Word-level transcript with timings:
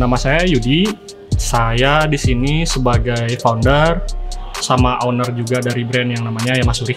nama 0.00 0.16
saya 0.16 0.48
Yudi. 0.48 0.88
Saya 1.36 2.08
di 2.08 2.16
sini 2.16 2.64
sebagai 2.64 3.36
founder 3.40 4.00
sama 4.56 4.96
owner 5.04 5.28
juga 5.36 5.60
dari 5.60 5.84
brand 5.84 6.08
yang 6.16 6.24
namanya 6.24 6.56
Yamasuri. 6.56 6.96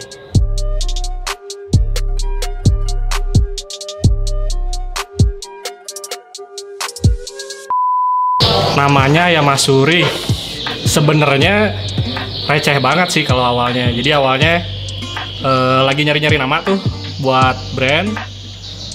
Namanya 8.79 9.31
Yamasuri. 9.35 10.07
Sebenarnya 10.83 11.75
receh 12.47 12.79
banget 12.79 13.07
sih 13.11 13.23
kalau 13.27 13.43
awalnya. 13.43 13.91
Jadi 13.91 14.09
awalnya 14.15 14.63
eh, 15.43 15.81
lagi 15.83 16.07
nyari-nyari 16.07 16.39
nama 16.39 16.63
tuh 16.63 16.79
buat 17.19 17.55
brand. 17.75 18.11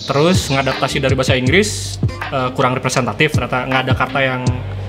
Terus 0.09 0.48
ngadaptasi 0.48 1.04
dari 1.04 1.12
bahasa 1.12 1.36
Inggris 1.36 2.00
eh, 2.32 2.50
kurang 2.55 2.73
representatif 2.77 3.34
ternyata 3.34 3.64
nggak 3.66 3.80
ada 3.88 3.95
kata 3.95 4.20
yang 4.20 4.41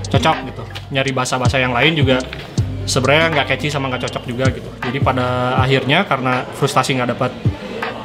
cocok 0.10 0.38
gitu. 0.50 0.64
Nyari 0.94 1.12
bahasa-bahasa 1.14 1.58
yang 1.62 1.74
lain 1.74 1.94
juga 1.96 2.18
sebenarnya 2.90 3.26
nggak 3.38 3.46
catchy 3.54 3.70
sama 3.70 3.88
nggak 3.94 4.10
cocok 4.10 4.24
juga 4.26 4.46
gitu. 4.50 4.70
Jadi 4.82 4.98
pada 5.00 5.58
akhirnya 5.62 6.04
karena 6.10 6.44
frustasi 6.58 6.98
nggak 6.98 7.10
dapat 7.14 7.32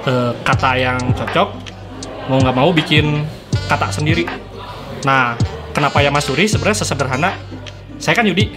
eh, 0.08 0.32
kata 0.44 0.70
yang 0.76 0.98
cocok, 1.16 1.48
mau 2.28 2.38
nggak 2.40 2.56
mau 2.56 2.70
bikin 2.70 3.24
kata 3.66 3.88
sendiri. 3.90 4.28
Nah, 5.04 5.36
kenapa 5.72 6.00
ya 6.00 6.08
Mas 6.08 6.24
Suri? 6.24 6.48
Sebenarnya 6.48 6.80
sesederhana, 6.80 7.36
saya 8.00 8.16
kan 8.16 8.24
Yudi, 8.24 8.52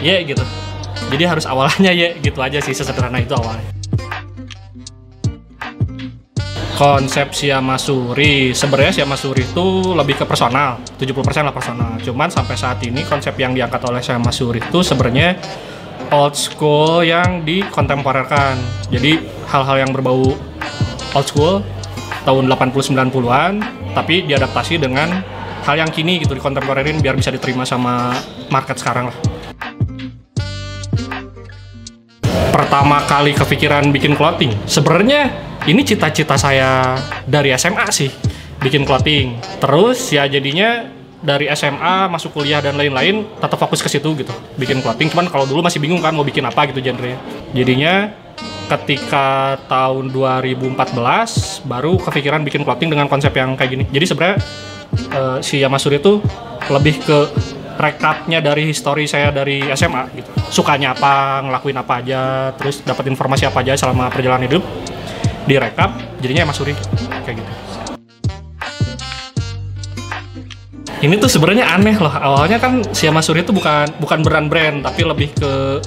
ya 0.00 0.20
gitu. 0.24 0.44
Jadi 1.08 1.24
harus 1.24 1.48
awalnya 1.48 1.88
ya 1.88 2.12
gitu 2.20 2.40
aja 2.44 2.60
sih 2.60 2.76
sesederhana 2.76 3.22
itu 3.22 3.32
awalnya. 3.32 3.77
Konsep 6.78 7.34
Siamasuri, 7.34 8.54
sebenarnya 8.54 9.02
Siamasuri 9.02 9.42
itu 9.42 9.98
lebih 9.98 10.14
ke 10.14 10.22
personal, 10.22 10.78
70% 10.94 11.10
lah 11.42 11.50
personal. 11.50 11.98
Cuman 11.98 12.30
sampai 12.30 12.54
saat 12.54 12.78
ini 12.86 13.02
konsep 13.02 13.34
yang 13.34 13.50
diangkat 13.50 13.82
oleh 13.82 13.98
Siamasuri 13.98 14.62
itu 14.62 14.78
sebenarnya 14.86 15.34
old 16.14 16.38
school 16.38 17.02
yang 17.02 17.42
dikontemporerkan. 17.42 18.54
Jadi 18.94 19.18
hal-hal 19.50 19.76
yang 19.82 19.90
berbau 19.90 20.38
old 21.18 21.26
school 21.26 21.66
tahun 22.22 22.46
80-90-an 22.46 23.52
tapi 23.98 24.30
diadaptasi 24.30 24.78
dengan 24.78 25.18
hal 25.66 25.82
yang 25.82 25.90
kini 25.90 26.22
gitu 26.22 26.38
dikontemporerin 26.38 27.02
biar 27.02 27.18
bisa 27.18 27.34
diterima 27.34 27.66
sama 27.66 28.14
market 28.54 28.78
sekarang 28.78 29.10
lah. 29.10 29.18
Pertama 32.54 33.02
kali 33.10 33.34
kepikiran 33.34 33.90
bikin 33.90 34.14
clothing, 34.14 34.54
sebenarnya 34.70 35.47
ini 35.68 35.84
cita-cita 35.84 36.40
saya 36.40 36.96
dari 37.28 37.52
SMA 37.52 37.84
sih 37.92 38.08
bikin 38.58 38.88
clothing. 38.88 39.36
Terus 39.60 40.00
ya 40.08 40.24
jadinya 40.24 40.88
dari 41.20 41.50
SMA 41.52 42.08
masuk 42.08 42.40
kuliah 42.40 42.64
dan 42.64 42.78
lain-lain 42.78 43.26
tetap 43.36 43.58
fokus 43.60 43.84
ke 43.84 43.92
situ 43.92 44.16
gitu 44.16 44.32
bikin 44.56 44.80
clothing. 44.80 45.12
Cuman 45.12 45.28
kalau 45.28 45.44
dulu 45.44 45.60
masih 45.60 45.78
bingung 45.78 46.00
kan 46.00 46.16
mau 46.16 46.24
bikin 46.24 46.42
apa 46.48 46.72
gitu 46.72 46.80
genre 46.80 47.12
jadinya 47.52 48.08
ketika 48.68 49.56
tahun 49.68 50.12
2014 50.12 50.76
baru 51.64 51.96
kepikiran 52.00 52.44
bikin 52.44 52.64
clothing 52.64 52.88
dengan 52.88 53.04
konsep 53.06 53.32
yang 53.36 53.52
kayak 53.52 53.70
gini. 53.76 53.84
Jadi 53.92 54.04
sebenarnya 54.08 54.36
eh, 55.12 55.38
si 55.44 55.60
Yamasuri 55.60 56.00
itu 56.00 56.24
lebih 56.72 56.96
ke 57.04 57.18
rekapnya 57.78 58.42
dari 58.42 58.72
histori 58.72 59.06
saya 59.06 59.30
dari 59.30 59.62
SMA 59.76 60.02
gitu. 60.16 60.30
Sukanya 60.48 60.96
apa 60.96 61.44
ngelakuin 61.44 61.76
apa 61.76 61.92
aja 62.00 62.22
terus 62.56 62.82
dapat 62.82 63.06
informasi 63.12 63.46
apa 63.46 63.62
aja 63.62 63.78
selama 63.78 64.10
perjalanan 64.10 64.48
hidup 64.50 64.64
direkap 65.48 65.96
jadinya 66.20 66.44
Yamasuri 66.44 66.76
kayak 67.24 67.40
gitu. 67.40 67.52
Ini 70.98 71.14
tuh 71.16 71.30
sebenarnya 71.30 71.64
aneh 71.78 71.96
loh 71.96 72.10
awalnya 72.10 72.58
kan 72.60 72.84
si 72.92 73.08
Yamasuri 73.08 73.46
itu 73.46 73.54
bukan 73.54 73.96
bukan 73.96 74.18
brand 74.20 74.46
brand 74.52 74.84
tapi 74.84 75.06
lebih 75.06 75.32
ke 75.32 75.80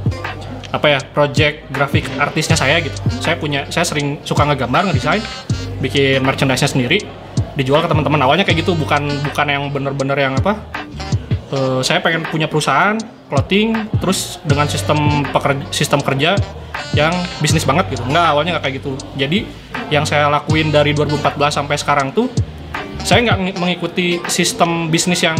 apa 0.71 0.87
ya 0.87 0.99
project 1.03 1.67
grafik 1.69 2.07
artisnya 2.17 2.57
saya 2.57 2.81
gitu. 2.81 2.97
Saya 3.21 3.37
punya 3.37 3.69
saya 3.69 3.85
sering 3.85 4.23
suka 4.25 4.47
ngegambar 4.49 4.89
ngedesain 4.89 5.21
bikin 5.83 6.25
merchandise-nya 6.25 6.71
sendiri 6.71 7.05
dijual 7.53 7.83
ke 7.83 7.91
teman-teman. 7.91 8.23
Awalnya 8.23 8.47
kayak 8.47 8.65
gitu 8.65 8.73
bukan 8.73 9.05
bukan 9.29 9.47
yang 9.51 9.63
bener-bener 9.69 10.17
yang 10.17 10.33
apa 10.39 10.57
Eh, 11.51 11.81
saya 11.83 11.99
pengen 11.99 12.23
punya 12.31 12.47
perusahaan 12.47 12.95
clothing 13.31 13.87
terus 14.03 14.43
dengan 14.43 14.67
sistem 14.67 15.23
pekerja, 15.31 15.63
sistem 15.71 16.03
kerja 16.03 16.35
yang 16.91 17.15
bisnis 17.39 17.63
banget 17.63 17.95
gitu. 17.95 18.03
Nggak 18.03 18.25
awalnya 18.35 18.51
nggak 18.59 18.63
kayak 18.67 18.75
gitu. 18.83 18.91
Jadi 19.15 19.47
yang 19.87 20.03
saya 20.03 20.27
lakuin 20.27 20.67
dari 20.67 20.91
2014 20.91 21.39
sampai 21.55 21.79
sekarang 21.79 22.11
tuh 22.11 22.27
saya 23.01 23.23
nggak 23.23 23.37
ngi- 23.39 23.57
mengikuti 23.57 24.19
sistem 24.27 24.91
bisnis 24.91 25.23
yang 25.23 25.39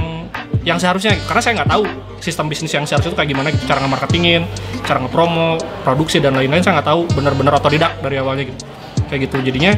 yang 0.64 0.80
seharusnya. 0.80 1.20
Karena 1.28 1.42
saya 1.44 1.54
nggak 1.60 1.70
tahu 1.76 1.84
sistem 2.24 2.48
bisnis 2.48 2.72
yang 2.72 2.88
seharusnya 2.88 3.12
itu 3.12 3.18
kayak 3.20 3.30
gimana 3.36 3.48
gitu. 3.52 3.68
Cara 3.68 3.84
nge-marketingin 3.84 4.42
cara 4.88 5.04
ngepromo 5.04 5.60
produksi 5.84 6.24
dan 6.24 6.40
lain-lain 6.40 6.64
saya 6.64 6.80
nggak 6.80 6.88
tahu 6.88 7.02
bener-bener 7.12 7.52
otodidak 7.52 8.00
dari 8.00 8.16
awalnya 8.18 8.48
gitu. 8.48 8.64
Kayak 9.12 9.28
gitu. 9.28 9.36
Jadinya 9.52 9.72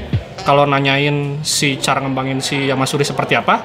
kalau 0.46 0.70
nanyain 0.70 1.42
si 1.42 1.82
cara 1.82 2.04
ngembangin 2.04 2.38
si 2.44 2.70
Yamasuri 2.70 3.02
seperti 3.02 3.34
apa 3.34 3.64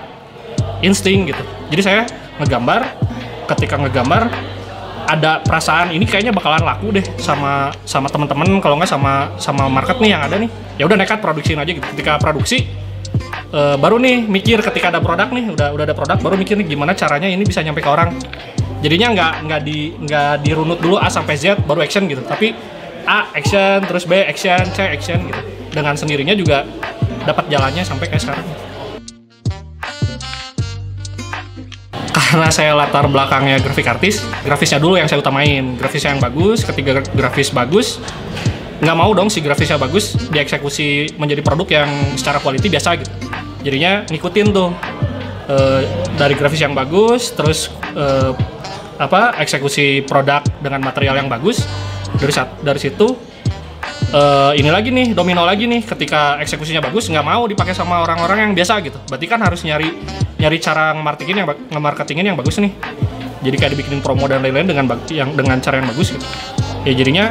insting 0.80 1.28
gitu. 1.28 1.42
Jadi 1.75 1.82
saya 1.82 2.03
ngegambar 2.38 3.07
ketika 3.48 3.81
ngegambar 3.81 4.28
ada 5.09 5.41
perasaan 5.41 5.97
ini 5.97 6.04
kayaknya 6.04 6.36
bakalan 6.36 6.60
laku 6.60 6.92
deh 6.92 7.06
sama 7.16 7.72
sama 7.88 8.12
teman-teman 8.12 8.60
kalau 8.60 8.76
nggak 8.76 8.92
sama 8.92 9.32
sama 9.41 9.64
market 9.72 9.97
nih 10.04 10.12
yang 10.12 10.22
ada 10.28 10.36
nih. 10.36 10.50
Ya 10.76 10.84
udah 10.84 11.00
nekat 11.00 11.25
produksiin 11.25 11.56
aja 11.56 11.72
gitu. 11.72 11.81
Ketika 11.97 12.20
produksi 12.20 12.69
eh, 13.48 13.76
baru 13.81 13.97
nih 13.97 14.28
mikir 14.28 14.60
ketika 14.60 14.92
ada 14.92 15.00
produk 15.00 15.32
nih 15.32 15.48
udah 15.56 15.72
udah 15.72 15.84
ada 15.88 15.97
produk 15.97 16.20
baru 16.20 16.36
mikir 16.36 16.60
nih 16.60 16.76
gimana 16.76 16.92
caranya 16.92 17.25
ini 17.25 17.41
bisa 17.41 17.64
nyampe 17.64 17.81
ke 17.81 17.88
orang. 17.88 18.12
Jadinya 18.84 19.09
nggak 19.16 19.32
nggak 19.48 19.60
di 19.65 19.97
nggak 19.97 20.32
dirunut 20.44 20.78
dulu 20.78 21.00
A 21.00 21.09
sampai 21.09 21.41
Z 21.41 21.65
baru 21.65 21.80
action 21.80 22.04
gitu. 22.04 22.20
Tapi 22.28 22.53
A 23.09 23.32
action 23.32 23.88
terus 23.88 24.04
B 24.04 24.12
action 24.20 24.60
C 24.76 24.92
action 24.92 25.25
gitu. 25.25 25.41
Dengan 25.72 25.97
sendirinya 25.97 26.36
juga 26.36 26.69
dapat 27.25 27.48
jalannya 27.48 27.80
sampai 27.80 28.12
kayak 28.12 28.22
sekarang 28.28 28.67
karena 32.28 32.53
saya 32.53 32.77
latar 32.77 33.09
belakangnya 33.09 33.56
grafik 33.65 33.89
artis, 33.89 34.21
grafisnya 34.44 34.77
dulu 34.77 35.00
yang 35.00 35.09
saya 35.09 35.25
utamain. 35.25 35.81
Grafisnya 35.81 36.12
yang 36.12 36.21
bagus, 36.21 36.61
ketika 36.61 37.00
grafis 37.16 37.49
bagus, 37.49 37.97
nggak 38.84 38.97
mau 38.97 39.09
dong 39.16 39.33
si 39.33 39.41
grafisnya 39.41 39.81
bagus 39.81 40.12
dieksekusi 40.28 41.16
menjadi 41.16 41.41
produk 41.41 41.69
yang 41.83 41.91
secara 42.21 42.37
quality 42.44 42.69
biasa 42.69 43.00
gitu. 43.00 43.11
Jadinya 43.65 44.05
ngikutin 44.12 44.47
tuh 44.53 44.77
eh, 45.49 45.83
dari 46.21 46.37
grafis 46.37 46.61
yang 46.61 46.77
bagus, 46.77 47.33
terus 47.33 47.72
eh, 47.97 48.33
apa 49.00 49.41
eksekusi 49.41 50.05
produk 50.05 50.45
dengan 50.60 50.84
material 50.84 51.16
yang 51.16 51.33
bagus. 51.33 51.65
Dari 52.09 52.33
saat 52.33 52.60
dari 52.60 52.77
situ 52.77 53.16
eh, 54.12 54.52
ini 54.60 54.70
lagi 54.72 54.88
nih 54.88 55.12
domino 55.12 55.44
lagi 55.44 55.69
nih. 55.69 55.84
Ketika 55.84 56.41
eksekusinya 56.41 56.84
bagus 56.84 57.08
nggak 57.08 57.26
mau 57.26 57.44
dipakai 57.44 57.76
sama 57.76 58.04
orang-orang 58.04 58.48
yang 58.48 58.52
biasa 58.56 58.80
gitu. 58.84 58.98
Berarti 59.08 59.26
kan 59.28 59.41
harus 59.41 59.60
nyari 59.64 59.88
nyari 60.38 60.56
cara 60.62 60.94
nge-marketingin 60.96 61.36
yang 61.44 61.48
nge-marketingin 61.48 62.24
yang 62.32 62.36
bagus 62.38 62.56
nih. 62.60 62.72
Jadi 63.38 63.56
kayak 63.56 63.72
dibikinin 63.78 64.02
promo 64.02 64.26
dan 64.26 64.42
lain-lain 64.42 64.66
dengan 64.66 64.84
yang 65.12 65.30
dengan 65.36 65.56
cara 65.62 65.78
yang 65.78 65.88
bagus 65.91 66.14
gitu. 66.14 66.26
Ya 66.86 66.92
jadinya 66.97 67.30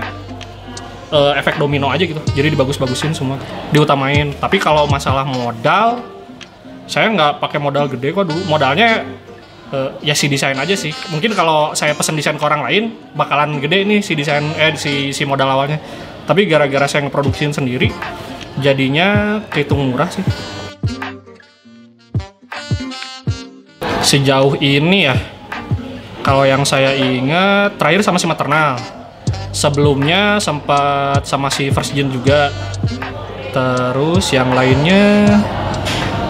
eh, 1.11 1.33
efek 1.39 1.59
domino 1.59 1.89
aja 1.89 2.03
gitu. 2.03 2.21
Jadi 2.35 2.53
dibagus-bagusin 2.53 3.11
semua. 3.11 3.41
Diutamain. 3.73 4.31
Tapi 4.37 4.57
kalau 4.61 4.87
masalah 4.87 5.27
modal 5.27 6.03
saya 6.87 7.11
nggak 7.11 7.43
pakai 7.43 7.59
modal 7.59 7.91
gede 7.91 8.15
kok 8.15 8.23
dulu. 8.31 8.41
Modalnya 8.47 9.03
eh, 9.75 9.89
ya 9.99 10.15
si 10.15 10.31
desain 10.31 10.55
aja 10.55 10.75
sih. 10.79 10.95
Mungkin 11.11 11.35
kalau 11.35 11.75
saya 11.75 11.91
pesen 11.91 12.15
desain 12.15 12.39
ke 12.39 12.45
orang 12.47 12.63
lain 12.63 12.83
bakalan 13.11 13.59
gede 13.59 13.83
nih 13.83 13.99
si 13.99 14.15
desain 14.15 14.43
eh 14.55 14.71
si 14.79 15.11
si 15.11 15.27
modal 15.27 15.51
awalnya 15.51 15.79
tapi 16.27 16.43
gara-gara 16.43 16.85
saya 16.85 17.07
ngeproduksiin 17.07 17.55
sendiri 17.55 17.89
jadinya 18.59 19.39
kehitung 19.47 19.93
murah 19.93 20.09
sih. 20.11 20.25
Sejauh 24.03 24.55
ini 24.59 25.07
ya 25.07 25.15
kalau 26.23 26.43
yang 26.43 26.67
saya 26.67 26.95
ingat 26.95 27.79
terakhir 27.79 28.03
sama 28.03 28.19
si 28.19 28.27
maternal. 28.27 28.75
Sebelumnya 29.55 30.37
sempat 30.37 31.25
sama 31.25 31.49
si 31.49 31.71
first 31.73 31.95
gen 31.95 32.11
juga. 32.13 32.53
Terus 33.55 34.29
yang 34.35 34.53
lainnya 34.53 35.33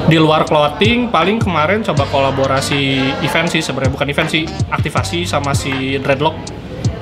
di 0.08 0.16
luar 0.16 0.48
clothing 0.48 1.12
paling 1.12 1.44
kemarin 1.44 1.84
coba 1.84 2.08
kolaborasi 2.08 3.12
event 3.26 3.52
sih 3.52 3.60
sebenarnya. 3.60 3.94
Bukan 3.94 4.08
event 4.08 4.30
sih 4.32 4.44
aktivasi 4.72 5.28
sama 5.28 5.52
si 5.52 6.00
dreadlock. 6.00 6.38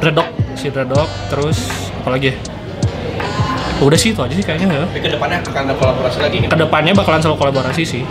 Dreadlock 0.02 0.30
si 0.58 0.72
dreadlock 0.72 1.08
terus 1.30 1.92
apalagi 2.02 2.31
ya 2.34 2.55
udah 3.83 4.00
sih 4.00 4.16
itu 4.16 4.22
aja 4.24 4.31
sih 4.31 4.45
kayaknya 4.45 4.68
ya 4.72 4.86
Tapi 4.88 5.01
ke 5.04 5.10
depannya 5.12 5.38
akan 5.44 5.62
ada 5.68 5.75
kolaborasi 5.75 6.18
lagi 6.24 6.36
nih. 6.39 6.48
ke 6.48 6.57
depannya 6.57 6.94
bakalan 6.95 7.19
selalu 7.19 7.38
kolaborasi 7.44 7.83
sih. 7.83 8.04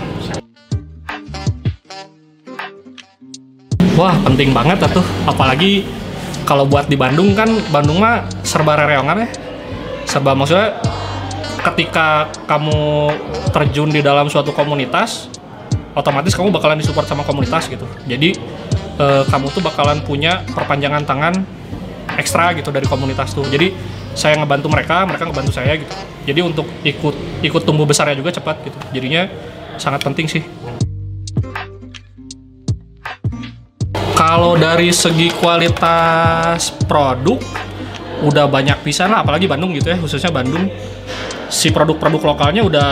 Wah 3.95 4.15
penting 4.27 4.51
banget 4.51 4.83
tuh. 4.91 5.07
Apalagi 5.25 5.87
kalau 6.45 6.69
buat 6.69 6.91
di 6.91 6.99
Bandung 6.99 7.33
kan 7.33 7.49
Bandung 7.73 8.03
mah 8.03 8.27
serba 8.45 8.77
rereongan 8.77 9.25
ya. 9.25 9.29
Serba 10.05 10.37
maksudnya 10.37 10.77
ketika 11.65 12.29
kamu 12.45 13.09
terjun 13.57 13.89
di 13.89 14.05
dalam 14.05 14.29
suatu 14.29 14.53
komunitas 14.53 15.33
otomatis 15.97 16.37
kamu 16.37 16.53
bakalan 16.53 16.77
disupport 16.77 17.09
sama 17.09 17.25
komunitas 17.25 17.71
gitu. 17.73 17.89
Jadi 18.05 18.37
eh, 19.01 19.23
kamu 19.31 19.47
tuh 19.49 19.63
bakalan 19.65 20.03
punya 20.05 20.45
perpanjangan 20.53 21.09
tangan 21.09 21.35
ekstra 22.21 22.53
gitu 22.53 22.69
dari 22.69 22.85
komunitas 22.85 23.33
tuh. 23.33 23.47
Jadi 23.49 23.73
saya 24.15 24.39
ngebantu 24.39 24.71
mereka 24.71 25.03
mereka 25.05 25.27
ngebantu 25.27 25.53
saya 25.53 25.75
gitu. 25.79 25.95
Jadi 26.25 26.41
untuk 26.41 26.67
ikut 26.87 27.15
ikut 27.43 27.63
tumbuh 27.67 27.85
besarnya 27.85 28.17
juga 28.17 28.31
cepat 28.33 28.63
gitu. 28.65 28.79
Jadinya 28.95 29.29
sangat 29.77 30.01
penting 30.07 30.31
sih. 30.31 30.43
Kalau 34.15 34.57
dari 34.57 34.89
segi 34.95 35.29
kualitas 35.37 36.73
produk 36.89 37.43
udah 38.25 38.49
banyak 38.49 38.81
pisan 38.81 39.13
lah 39.13 39.21
apalagi 39.21 39.45
Bandung 39.45 39.75
gitu 39.77 39.93
ya 39.93 39.99
khususnya 40.01 40.33
Bandung. 40.33 40.71
Si 41.53 41.69
produk-produk 41.69 42.35
lokalnya 42.35 42.65
udah 42.65 42.91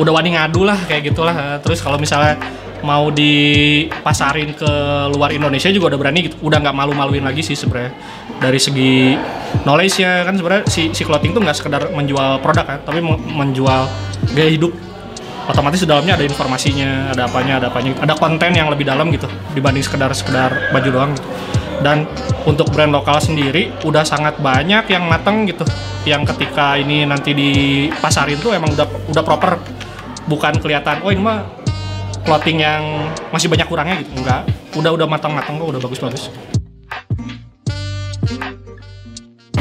udah 0.00 0.12
wani 0.12 0.34
ngadu 0.34 0.66
lah 0.66 0.80
kayak 0.88 1.12
gitulah. 1.14 1.60
Terus 1.62 1.78
kalau 1.84 2.00
misalnya 2.00 2.40
mau 2.82 3.12
dipasarin 3.12 4.56
ke 4.56 4.72
luar 5.12 5.30
Indonesia 5.34 5.68
juga 5.70 5.94
udah 5.94 5.98
berani 6.00 6.30
gitu. 6.30 6.36
Udah 6.44 6.58
nggak 6.62 6.76
malu-maluin 6.76 7.24
lagi 7.24 7.44
sih 7.44 7.58
sebenarnya. 7.58 7.92
Dari 8.40 8.60
segi 8.60 9.14
knowledge 9.68 10.00
nya 10.00 10.24
kan 10.24 10.34
sebenarnya 10.36 10.64
si 10.68 10.88
si 10.96 11.02
clothing 11.04 11.36
tuh 11.36 11.42
nggak 11.44 11.56
sekedar 11.56 11.82
menjual 11.92 12.40
produk 12.40 12.64
kan 12.64 12.78
tapi 12.84 13.04
men- 13.04 13.20
menjual 13.20 13.84
gaya 14.32 14.50
hidup. 14.50 14.72
Otomatis 15.50 15.82
di 15.82 15.88
dalamnya 15.88 16.14
ada 16.14 16.22
informasinya 16.22 17.10
ada 17.10 17.26
apanya 17.26 17.58
ada 17.58 17.66
apanya 17.74 17.96
ada 17.98 18.14
konten 18.14 18.54
yang 18.54 18.70
lebih 18.70 18.86
dalam 18.86 19.10
gitu 19.10 19.26
dibanding 19.50 19.82
sekedar 19.82 20.12
sekedar 20.14 20.70
baju 20.70 20.88
doang 20.88 21.10
gitu. 21.16 21.26
Dan 21.80 22.04
untuk 22.44 22.68
brand 22.70 22.92
lokal 22.92 23.18
sendiri 23.24 23.72
udah 23.88 24.04
sangat 24.04 24.36
banyak 24.38 24.84
yang 24.92 25.08
mateng 25.08 25.48
gitu. 25.48 25.64
Yang 26.04 26.36
ketika 26.36 26.76
ini 26.76 27.08
nanti 27.08 27.32
dipasarin 27.32 28.36
tuh 28.38 28.52
emang 28.54 28.72
udah 28.72 28.86
udah 29.10 29.24
proper. 29.24 29.58
Bukan 30.28 30.62
kelihatan 30.62 31.02
oh 31.02 31.10
ini 31.10 31.18
mah 31.18 31.59
clothing 32.24 32.62
yang 32.62 33.10
masih 33.32 33.48
banyak 33.48 33.66
kurangnya 33.66 33.96
gitu. 34.02 34.12
Enggak. 34.20 34.46
Udah 34.76 34.90
udah 34.94 35.06
matang-matang 35.08 35.58
kok 35.58 35.68
udah 35.76 35.80
bagus-bagus. 35.82 36.30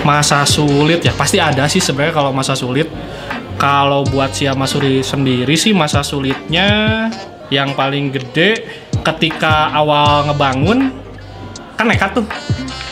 Masa 0.04 0.42
sulit 0.48 1.04
ya? 1.04 1.14
Pasti 1.14 1.38
ada 1.38 1.68
sih 1.70 1.84
sebenarnya 1.84 2.16
kalau 2.16 2.32
masa 2.34 2.56
sulit. 2.58 2.88
Kalau 3.60 4.08
buat 4.08 4.32
si 4.32 4.48
Masuri 4.48 5.04
sendiri 5.04 5.60
sih 5.60 5.76
masa 5.76 6.00
sulitnya 6.00 7.12
yang 7.52 7.76
paling 7.76 8.08
gede 8.08 8.64
ketika 9.04 9.68
awal 9.76 10.32
ngebangun 10.32 10.96
kan 11.76 11.86
nekat 11.88 12.16
tuh. 12.16 12.26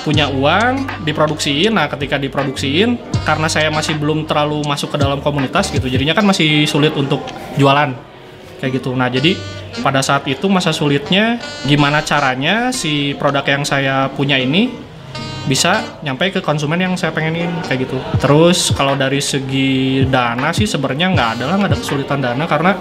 Punya 0.03 0.27
uang 0.27 1.03
diproduksiin. 1.07 1.71
Nah 1.71 1.87
ketika 1.87 2.19
diproduksiin 2.19 2.99
karena 3.23 3.47
saya 3.47 3.71
masih 3.71 3.95
belum 3.95 4.27
terlalu 4.27 4.63
masuk 4.67 4.95
ke 4.95 4.97
dalam 4.99 5.23
komunitas 5.23 5.71
gitu 5.71 5.87
jadinya 5.87 6.11
kan 6.11 6.27
masih 6.27 6.67
sulit 6.67 6.91
untuk 6.99 7.23
jualan. 7.55 7.95
Kayak 8.59 8.83
gitu. 8.83 8.91
Nah 8.91 9.07
jadi 9.07 9.39
pada 9.81 10.01
saat 10.03 10.25
itu 10.27 10.45
masa 10.47 10.73
sulitnya 10.73 11.39
gimana 11.65 12.03
caranya 12.03 12.69
si 12.73 13.15
produk 13.15 13.45
yang 13.45 13.63
saya 13.63 14.09
punya 14.11 14.39
ini 14.39 14.87
bisa 15.47 15.79
nyampe 16.03 16.27
ke 16.27 16.43
konsumen 16.43 16.75
yang 16.75 16.93
saya 16.99 17.15
pengenin 17.15 17.47
kayak 17.63 17.87
gitu. 17.87 17.97
Terus 18.19 18.75
kalau 18.75 18.99
dari 18.99 19.23
segi 19.23 20.03
dana 20.03 20.51
sih 20.51 20.67
sebenarnya 20.67 21.07
nggak 21.15 21.29
ada 21.39 21.43
lah 21.47 21.55
nggak 21.55 21.71
ada 21.71 21.79
kesulitan 21.79 22.19
dana 22.19 22.43
karena 22.43 22.75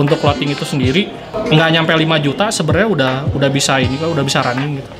untuk 0.00 0.16
clothing 0.24 0.56
itu 0.56 0.64
sendiri 0.64 1.12
nggak 1.52 1.68
nyampe 1.76 1.92
5 1.92 2.24
juta 2.24 2.48
sebenarnya 2.48 2.88
udah 2.88 3.14
udah 3.36 3.50
bisa 3.52 3.76
ini 3.78 4.00
kok 4.00 4.10
udah 4.16 4.24
bisa 4.24 4.40
running 4.40 4.80
gitu. 4.80 4.90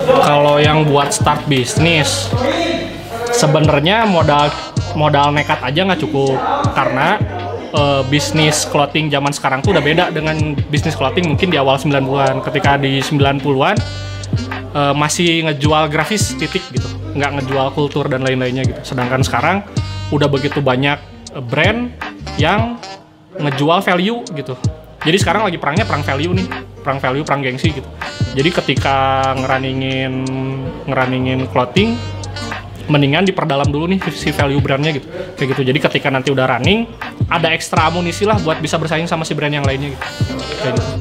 Kalau 0.00 0.58
yang 0.58 0.82
buat 0.90 1.14
start 1.14 1.46
bisnis 1.46 2.26
sebenarnya 3.30 4.10
modal 4.10 4.50
modal 4.98 5.30
nekat 5.30 5.62
aja 5.62 5.86
nggak 5.86 6.02
cukup 6.02 6.34
karena 6.74 7.14
eh, 7.74 8.02
bisnis 8.08 8.66
clothing 8.68 9.10
zaman 9.10 9.32
sekarang 9.34 9.62
tuh 9.62 9.74
udah 9.74 9.84
beda 9.84 10.04
dengan 10.10 10.54
bisnis 10.68 10.94
clothing 10.94 11.30
mungkin 11.30 11.48
di 11.50 11.58
awal 11.58 11.78
90-an 11.78 12.42
ketika 12.44 12.76
di 12.80 12.98
90-an 13.02 13.76
eh, 14.74 14.94
masih 14.94 15.50
ngejual 15.50 15.90
grafis 15.90 16.34
titik 16.36 16.62
gitu. 16.74 16.88
Nggak 17.14 17.42
ngejual 17.42 17.66
kultur 17.74 18.06
dan 18.06 18.22
lain-lainnya 18.22 18.66
gitu. 18.66 18.80
Sedangkan 18.94 19.22
sekarang 19.26 19.66
udah 20.10 20.28
begitu 20.30 20.58
banyak 20.62 20.98
eh, 21.34 21.42
brand 21.42 21.90
yang 22.38 22.78
ngejual 23.38 23.80
value 23.82 24.20
gitu. 24.34 24.54
Jadi 25.00 25.16
sekarang 25.16 25.48
lagi 25.48 25.56
perangnya 25.56 25.88
perang 25.88 26.04
value 26.04 26.32
nih. 26.36 26.46
Perang 26.80 27.00
value 27.00 27.24
perang 27.24 27.40
gengsi 27.40 27.72
gitu. 27.72 27.88
Jadi 28.36 28.48
ketika 28.52 29.30
ngeraningin 29.36 30.12
ngeraningin 30.88 31.48
clothing 31.48 31.96
mendingan 32.90 33.22
diperdalam 33.22 33.70
dulu 33.70 33.86
nih 33.86 34.00
si 34.12 34.34
value 34.34 34.60
brandnya 34.60 34.92
gitu. 34.92 35.08
Kayak 35.38 35.56
gitu. 35.56 35.62
Jadi 35.72 35.78
ketika 35.78 36.08
nanti 36.12 36.28
udah 36.34 36.44
running 36.44 36.84
ada 37.30 37.48
ekstra 37.54 37.86
amunisi 37.86 38.26
lah 38.26 38.36
buat 38.42 38.58
bisa 38.58 38.76
bersaing 38.76 39.06
sama 39.06 39.22
si 39.22 39.32
brand 39.32 39.54
yang 39.54 39.64
lainnya 39.64 39.94
gitu. 39.94 40.06
Kayak 40.60 40.74
gitu 40.76 40.99